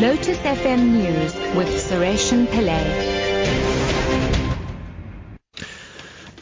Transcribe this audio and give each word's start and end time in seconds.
Lotus 0.00 0.36
FM 0.36 0.90
News 0.90 1.34
with 1.56 1.68
Sureshan 1.68 2.46
Pillay. 2.48 2.84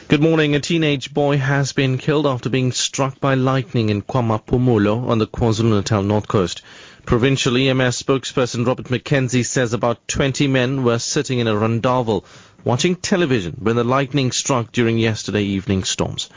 Good 0.09 0.21
morning. 0.21 0.57
A 0.57 0.61
teenage 0.61 1.15
boy 1.15 1.37
has 1.37 1.73
been 1.73 1.97
killed 1.99 2.27
after 2.27 2.51
being 2.51 2.73
struck 2.73 3.21
by 3.21 3.35
lightning 3.35 3.91
in 3.91 4.03
KwaMaphumulo 4.03 5.09
on 5.09 5.19
the 5.19 5.29
KwaZulu-Natal 5.29 6.03
north 6.03 6.27
coast. 6.27 6.63
Provincial 7.07 7.57
EMS 7.57 8.03
spokesperson 8.03 8.67
Robert 8.67 8.87
McKenzie 8.87 9.47
says 9.47 9.73
about 9.73 10.09
20 10.09 10.49
men 10.49 10.83
were 10.83 10.99
sitting 10.99 11.39
in 11.39 11.47
a 11.47 11.55
rondavel 11.55 12.25
watching 12.65 12.97
television 12.97 13.55
when 13.61 13.77
the 13.77 13.85
lightning 13.85 14.33
struck 14.33 14.73
during 14.73 14.99
yesterday 14.99 15.45
evening 15.45 15.85
storms. 15.85 16.29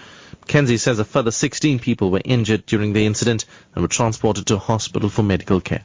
McKenzie 0.46 0.80
says 0.80 1.00
a 1.00 1.04
further 1.04 1.32
16 1.32 1.80
people 1.80 2.12
were 2.12 2.22
injured 2.24 2.68
during 2.68 2.94
the 2.94 3.08
incident 3.08 3.46
and 3.74 3.82
were 3.82 3.88
transported 3.88 4.46
to 4.46 4.60
hospital 4.60 5.10
for 5.10 5.24
medical 5.24 5.60
care 5.60 5.84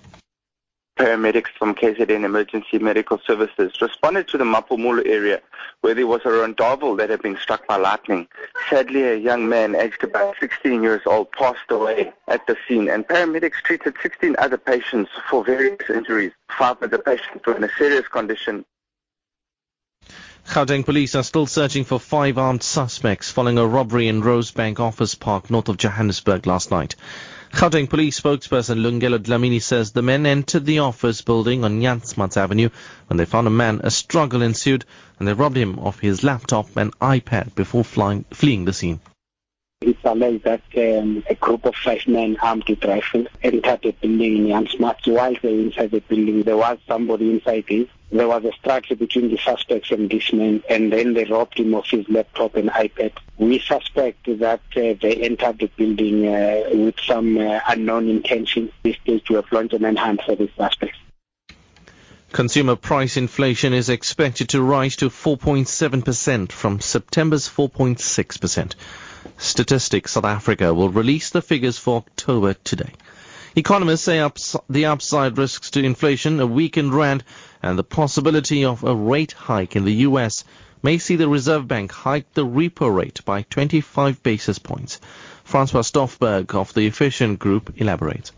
paramedics 0.96 1.48
from 1.58 1.74
KZN 1.74 2.24
Emergency 2.24 2.78
Medical 2.78 3.18
Services 3.26 3.72
responded 3.80 4.28
to 4.28 4.38
the 4.38 4.44
Maphumulo 4.44 5.06
area 5.06 5.40
where 5.80 5.94
there 5.94 6.06
was 6.06 6.20
a 6.24 6.28
rondavel 6.28 6.96
that 6.98 7.10
had 7.10 7.22
been 7.22 7.36
struck 7.36 7.66
by 7.66 7.76
lightning. 7.76 8.28
Sadly, 8.70 9.02
a 9.02 9.16
young 9.16 9.48
man 9.48 9.74
aged 9.74 10.04
about 10.04 10.36
16 10.38 10.82
years 10.82 11.02
old 11.06 11.32
passed 11.32 11.70
away 11.70 12.12
at 12.28 12.46
the 12.46 12.56
scene 12.66 12.88
and 12.88 13.06
paramedics 13.06 13.62
treated 13.64 13.94
16 14.02 14.36
other 14.38 14.58
patients 14.58 15.10
for 15.28 15.44
various 15.44 15.88
injuries. 15.88 16.32
Five 16.56 16.82
of 16.82 16.90
the 16.90 16.98
patients 16.98 17.46
were 17.46 17.56
in 17.56 17.64
a 17.64 17.70
serious 17.76 18.06
condition. 18.08 18.64
Gauteng 20.46 20.84
police 20.84 21.14
are 21.14 21.22
still 21.22 21.46
searching 21.46 21.84
for 21.84 21.98
five 21.98 22.36
armed 22.36 22.62
suspects 22.62 23.30
following 23.30 23.58
a 23.58 23.66
robbery 23.66 24.08
in 24.08 24.22
Rosebank 24.22 24.80
Office 24.80 25.14
Park 25.14 25.50
north 25.50 25.68
of 25.68 25.78
Johannesburg 25.78 26.46
last 26.46 26.70
night. 26.70 26.96
Gauteng 27.52 27.88
police 27.88 28.18
spokesperson 28.20 28.80
Lungelo 28.80 29.18
Dlamini 29.18 29.62
says 29.62 29.92
the 29.92 30.02
men 30.02 30.26
entered 30.26 30.64
the 30.64 30.80
office 30.80 31.20
building 31.20 31.64
on 31.64 31.80
Jan 31.80 32.02
Smuts 32.02 32.36
Avenue 32.36 32.70
when 33.06 33.18
they 33.18 33.24
found 33.24 33.46
a 33.46 33.50
man. 33.50 33.82
A 33.84 33.90
struggle 33.90 34.42
ensued 34.42 34.84
and 35.18 35.28
they 35.28 35.32
robbed 35.32 35.56
him 35.56 35.78
of 35.78 36.00
his 36.00 36.24
laptop 36.24 36.76
and 36.76 36.98
iPad 36.98 37.54
before 37.54 37.84
flying, 37.84 38.24
fleeing 38.32 38.64
the 38.64 38.72
scene. 38.72 38.98
It's 39.82 39.98
alleged 40.02 40.44
that 40.44 40.62
um, 40.76 41.22
a 41.28 41.34
group 41.34 41.64
of 41.64 41.76
five 41.76 42.08
men 42.08 42.36
armed 42.42 42.68
with 42.68 42.84
rifles 42.84 43.28
entered 43.42 43.82
the 43.82 43.92
building 43.92 44.38
in 44.38 44.48
Jan 44.48 44.66
Smuts. 44.66 45.06
While 45.06 45.34
they 45.40 45.52
were 45.52 45.60
inside 45.60 45.90
the 45.92 46.00
building, 46.00 46.42
there 46.42 46.56
was 46.56 46.78
somebody 46.88 47.30
inside 47.30 47.64
it. 47.68 47.88
There 48.12 48.28
was 48.28 48.44
a 48.44 48.52
struggle 48.52 48.94
between 48.96 49.30
the 49.30 49.38
suspects 49.38 49.90
and 49.90 50.10
this 50.10 50.34
man, 50.34 50.62
and 50.68 50.92
then 50.92 51.14
they 51.14 51.24
robbed 51.24 51.58
him 51.58 51.74
of 51.74 51.86
his 51.86 52.06
laptop 52.10 52.56
and 52.56 52.68
iPad. 52.68 53.12
We 53.38 53.58
suspect 53.58 54.26
that 54.38 54.60
uh, 54.76 54.94
they 55.00 55.16
entered 55.22 55.58
the 55.58 55.70
building 55.78 56.28
uh, 56.28 56.64
with 56.74 57.00
some 57.00 57.38
uh, 57.38 57.60
unknown 57.66 58.10
intention. 58.10 58.70
This 58.82 58.96
stage, 58.98 59.30
we 59.30 59.36
have 59.36 59.50
launched 59.50 59.72
a 59.72 59.78
manhunt 59.78 60.20
for 60.26 60.36
these 60.36 60.50
suspects. 60.58 60.98
Consumer 62.32 62.76
price 62.76 63.16
inflation 63.16 63.72
is 63.72 63.88
expected 63.88 64.50
to 64.50 64.62
rise 64.62 64.96
to 64.96 65.08
4.7% 65.08 66.52
from 66.52 66.80
September's 66.80 67.48
4.6%. 67.48 68.74
Statistics 69.38 70.12
South 70.12 70.24
Africa 70.24 70.74
will 70.74 70.90
release 70.90 71.30
the 71.30 71.42
figures 71.42 71.78
for 71.78 71.96
October 71.98 72.54
today. 72.54 72.92
Economists 73.54 74.04
say 74.04 74.18
ups- 74.18 74.56
the 74.70 74.86
upside 74.86 75.36
risks 75.36 75.70
to 75.72 75.84
inflation, 75.84 76.40
a 76.40 76.46
weakened 76.46 76.94
rand, 76.94 77.22
and 77.62 77.78
the 77.78 77.84
possibility 77.84 78.64
of 78.64 78.82
a 78.82 78.94
rate 78.94 79.32
hike 79.32 79.76
in 79.76 79.84
the 79.84 80.06
U.S. 80.08 80.44
may 80.82 80.96
see 80.96 81.16
the 81.16 81.28
Reserve 81.28 81.68
Bank 81.68 81.92
hike 81.92 82.32
the 82.32 82.46
repo 82.46 82.94
rate 82.94 83.22
by 83.26 83.42
25 83.42 84.22
basis 84.22 84.58
points. 84.58 85.00
Francois 85.44 85.82
Stoffberg 85.82 86.54
of 86.54 86.72
the 86.72 86.86
Efficient 86.86 87.38
Group 87.38 87.74
elaborates. 87.76 88.32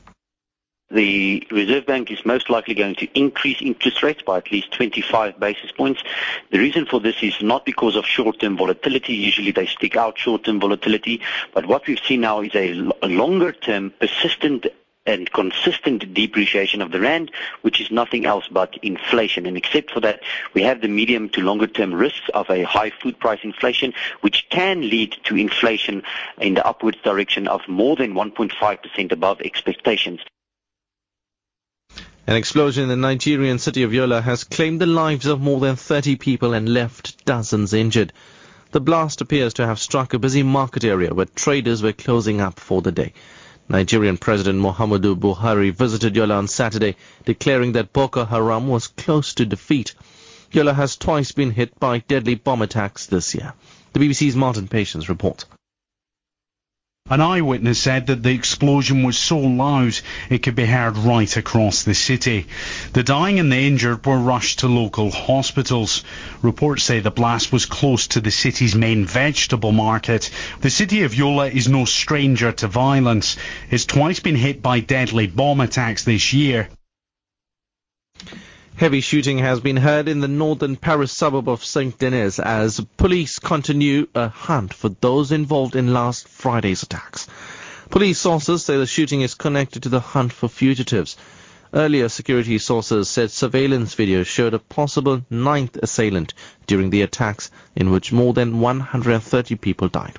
The 0.90 1.46
Reserve 1.50 1.86
Bank 1.86 2.10
is 2.10 2.26
most 2.26 2.50
likely 2.50 2.74
going 2.74 2.96
to 2.96 3.18
increase 3.18 3.62
interest 3.62 4.02
rates 4.02 4.22
by 4.22 4.38
at 4.38 4.50
least 4.50 4.72
25 4.72 5.38
basis 5.38 5.70
points. 5.72 6.02
The 6.50 6.58
reason 6.58 6.86
for 6.86 6.98
this 6.98 7.22
is 7.22 7.40
not 7.40 7.64
because 7.64 7.94
of 7.94 8.04
short-term 8.04 8.56
volatility. 8.56 9.14
Usually 9.14 9.52
they 9.52 9.66
stick 9.66 9.96
out 9.96 10.18
short-term 10.18 10.60
volatility. 10.60 11.20
But 11.52 11.66
what 11.66 11.86
we've 11.86 12.00
seen 12.00 12.20
now 12.22 12.42
is 12.42 12.54
a, 12.54 12.90
a 13.02 13.08
longer-term 13.08 13.94
persistent 13.98 14.66
and 15.06 15.30
consistent 15.32 16.14
depreciation 16.14 16.80
of 16.80 16.90
the 16.90 17.00
rand, 17.00 17.30
which 17.62 17.80
is 17.80 17.90
nothing 17.90 18.24
else 18.24 18.48
but 18.50 18.78
inflation. 18.82 19.46
And 19.46 19.56
except 19.56 19.90
for 19.90 20.00
that, 20.00 20.20
we 20.54 20.62
have 20.62 20.80
the 20.80 20.88
medium 20.88 21.28
to 21.30 21.42
longer 21.42 21.66
term 21.66 21.92
risks 21.92 22.28
of 22.32 22.48
a 22.48 22.62
high 22.62 22.90
food 22.90 23.18
price 23.18 23.40
inflation, 23.42 23.92
which 24.22 24.46
can 24.50 24.80
lead 24.80 25.16
to 25.24 25.36
inflation 25.36 26.02
in 26.40 26.54
the 26.54 26.66
upwards 26.66 26.98
direction 27.02 27.48
of 27.48 27.60
more 27.68 27.96
than 27.96 28.14
1.5% 28.14 29.12
above 29.12 29.40
expectations. 29.42 30.20
An 32.26 32.36
explosion 32.36 32.84
in 32.84 32.88
the 32.88 32.96
Nigerian 32.96 33.58
city 33.58 33.82
of 33.82 33.92
Yola 33.92 34.22
has 34.22 34.44
claimed 34.44 34.80
the 34.80 34.86
lives 34.86 35.26
of 35.26 35.42
more 35.42 35.60
than 35.60 35.76
30 35.76 36.16
people 36.16 36.54
and 36.54 36.66
left 36.72 37.26
dozens 37.26 37.74
injured. 37.74 38.14
The 38.70 38.80
blast 38.80 39.20
appears 39.20 39.52
to 39.54 39.66
have 39.66 39.78
struck 39.78 40.14
a 40.14 40.18
busy 40.18 40.42
market 40.42 40.84
area 40.84 41.12
where 41.12 41.26
traders 41.26 41.82
were 41.82 41.92
closing 41.92 42.40
up 42.40 42.58
for 42.58 42.80
the 42.80 42.90
day. 42.90 43.12
Nigerian 43.68 44.18
President 44.18 44.60
Muhammadu 44.60 45.16
Buhari 45.16 45.72
visited 45.72 46.14
Yola 46.14 46.34
on 46.34 46.48
Saturday, 46.48 46.96
declaring 47.24 47.72
that 47.72 47.92
Boko 47.92 48.24
Haram 48.24 48.68
was 48.68 48.88
close 48.88 49.32
to 49.34 49.46
defeat. 49.46 49.94
Yola 50.52 50.74
has 50.74 50.96
twice 50.96 51.32
been 51.32 51.50
hit 51.50 51.80
by 51.80 51.98
deadly 51.98 52.34
bomb 52.34 52.60
attacks 52.62 53.06
this 53.06 53.34
year. 53.34 53.54
The 53.94 54.00
BBC's 54.00 54.36
Martin 54.36 54.68
Patience 54.68 55.08
reports. 55.08 55.46
An 57.10 57.20
eyewitness 57.20 57.78
said 57.78 58.06
that 58.06 58.22
the 58.22 58.30
explosion 58.30 59.02
was 59.02 59.18
so 59.18 59.36
loud 59.38 60.00
it 60.30 60.42
could 60.42 60.54
be 60.54 60.64
heard 60.64 60.96
right 60.96 61.36
across 61.36 61.82
the 61.82 61.94
city. 61.94 62.46
The 62.94 63.02
dying 63.02 63.38
and 63.38 63.52
the 63.52 63.58
injured 63.58 64.06
were 64.06 64.18
rushed 64.18 64.60
to 64.60 64.68
local 64.68 65.10
hospitals. 65.10 66.02
Reports 66.40 66.82
say 66.82 67.00
the 67.00 67.10
blast 67.10 67.52
was 67.52 67.66
close 67.66 68.06
to 68.06 68.22
the 68.22 68.30
city's 68.30 68.74
main 68.74 69.04
vegetable 69.04 69.70
market. 69.70 70.30
The 70.62 70.70
city 70.70 71.02
of 71.02 71.14
Yola 71.14 71.48
is 71.48 71.68
no 71.68 71.84
stranger 71.84 72.52
to 72.52 72.68
violence. 72.68 73.36
It's 73.70 73.84
twice 73.84 74.20
been 74.20 74.36
hit 74.36 74.62
by 74.62 74.80
deadly 74.80 75.26
bomb 75.26 75.60
attacks 75.60 76.04
this 76.04 76.32
year. 76.32 76.70
Heavy 78.76 79.00
shooting 79.00 79.38
has 79.38 79.60
been 79.60 79.76
heard 79.76 80.08
in 80.08 80.18
the 80.18 80.26
northern 80.26 80.74
Paris 80.74 81.12
suburb 81.12 81.48
of 81.48 81.64
Saint 81.64 81.96
Denis 81.96 82.40
as 82.40 82.80
police 82.96 83.38
continue 83.38 84.08
a 84.16 84.28
hunt 84.28 84.74
for 84.74 84.88
those 84.88 85.30
involved 85.30 85.76
in 85.76 85.92
last 85.92 86.26
Friday's 86.26 86.82
attacks. 86.82 87.28
Police 87.90 88.18
sources 88.18 88.64
say 88.64 88.76
the 88.76 88.84
shooting 88.84 89.20
is 89.20 89.36
connected 89.36 89.84
to 89.84 89.88
the 89.88 90.00
hunt 90.00 90.32
for 90.32 90.48
fugitives. 90.48 91.16
Earlier 91.72 92.08
security 92.08 92.58
sources 92.58 93.08
said 93.08 93.30
surveillance 93.30 93.94
video 93.94 94.24
showed 94.24 94.54
a 94.54 94.58
possible 94.58 95.22
ninth 95.30 95.76
assailant 95.80 96.34
during 96.66 96.90
the 96.90 97.02
attacks 97.02 97.52
in 97.76 97.92
which 97.92 98.10
more 98.10 98.32
than 98.32 98.58
130 98.58 99.54
people 99.54 99.88
died. 99.88 100.16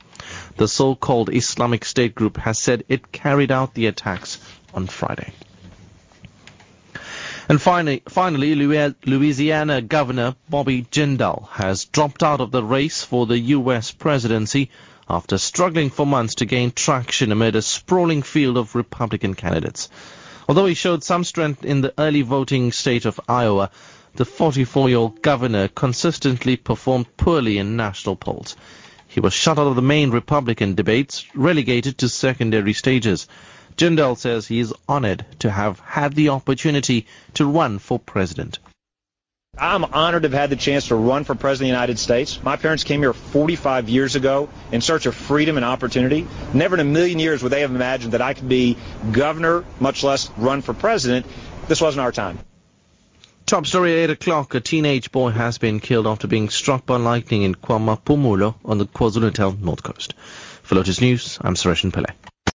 The 0.55 0.69
so-called 0.69 1.29
Islamic 1.35 1.83
State 1.83 2.15
group 2.15 2.37
has 2.37 2.57
said 2.57 2.85
it 2.87 3.11
carried 3.11 3.51
out 3.51 3.73
the 3.73 3.87
attacks 3.87 4.39
on 4.73 4.87
Friday. 4.87 5.33
And 7.47 7.61
finally, 7.61 8.01
finally, 8.09 8.55
Louisiana 8.55 9.81
Governor 9.81 10.35
Bobby 10.49 10.81
Jindal 10.89 11.47
has 11.49 11.85
dropped 11.85 12.23
out 12.23 12.41
of 12.41 12.49
the 12.49 12.63
race 12.63 13.03
for 13.03 13.27
the 13.27 13.37
U.S. 13.37 13.91
presidency 13.91 14.71
after 15.07 15.37
struggling 15.37 15.91
for 15.91 16.07
months 16.07 16.35
to 16.35 16.45
gain 16.45 16.71
traction 16.71 17.31
amid 17.31 17.55
a 17.55 17.61
sprawling 17.61 18.23
field 18.23 18.57
of 18.57 18.73
Republican 18.73 19.35
candidates. 19.35 19.89
Although 20.49 20.65
he 20.65 20.73
showed 20.73 21.03
some 21.03 21.23
strength 21.23 21.63
in 21.63 21.81
the 21.81 21.93
early 21.99 22.23
voting 22.23 22.71
state 22.71 23.05
of 23.05 23.19
Iowa, 23.29 23.69
the 24.15 24.25
44-year-old 24.25 25.21
governor 25.21 25.67
consistently 25.67 26.55
performed 26.55 27.15
poorly 27.15 27.59
in 27.59 27.75
national 27.75 28.15
polls. 28.15 28.55
He 29.07 29.19
was 29.19 29.33
shut 29.33 29.59
out 29.59 29.67
of 29.67 29.75
the 29.75 29.83
main 29.83 30.09
Republican 30.09 30.73
debates, 30.73 31.25
relegated 31.35 31.99
to 31.99 32.09
secondary 32.09 32.73
stages. 32.73 33.27
Jindal 33.77 34.17
says 34.17 34.47
he 34.47 34.59
is 34.59 34.73
honored 34.87 35.25
to 35.39 35.51
have 35.51 35.79
had 35.81 36.13
the 36.13 36.29
opportunity 36.29 37.07
to 37.33 37.45
run 37.45 37.79
for 37.79 37.99
president. 37.99 38.59
I'm 39.57 39.85
honored 39.85 40.23
to 40.23 40.29
have 40.29 40.37
had 40.37 40.49
the 40.49 40.55
chance 40.57 40.89
to 40.89 40.95
run 40.95 41.23
for 41.23 41.33
president 41.35 41.69
of 41.69 41.73
the 41.73 41.79
United 41.79 41.99
States. 41.99 42.43
My 42.43 42.57
parents 42.57 42.83
came 42.83 43.01
here 43.01 43.13
45 43.13 43.87
years 43.87 44.15
ago 44.15 44.49
in 44.71 44.81
search 44.81 45.05
of 45.05 45.15
freedom 45.15 45.55
and 45.55 45.65
opportunity. 45.65 46.27
Never 46.53 46.75
in 46.75 46.81
a 46.81 46.85
million 46.85 47.19
years 47.19 47.41
would 47.41 47.51
they 47.51 47.61
have 47.61 47.71
imagined 47.71 48.13
that 48.13 48.21
I 48.21 48.33
could 48.33 48.49
be 48.49 48.77
governor, 49.11 49.63
much 49.79 50.03
less 50.03 50.29
run 50.37 50.61
for 50.61 50.73
president. 50.73 51.25
This 51.67 51.81
wasn't 51.81 52.01
our 52.01 52.11
time. 52.11 52.39
Top 53.45 53.65
story 53.65 53.93
at 53.93 54.09
8 54.09 54.13
o'clock. 54.13 54.55
A 54.55 54.59
teenage 54.59 55.11
boy 55.11 55.29
has 55.29 55.57
been 55.57 55.79
killed 55.79 56.07
after 56.07 56.27
being 56.27 56.49
struck 56.49 56.85
by 56.85 56.97
lightning 56.97 57.43
in 57.43 57.55
KwaMaphumulo 57.55 58.55
on 58.65 58.77
the 58.77 58.85
KwaZulu-Natal 58.85 59.53
north 59.53 59.83
coast. 59.83 60.15
For 60.63 60.75
Lotus 60.75 60.99
News, 60.99 61.37
I'm 61.41 61.55
Suresh 61.55 61.89
Pillay. 61.91 62.13